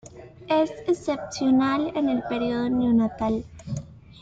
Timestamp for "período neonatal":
2.23-3.45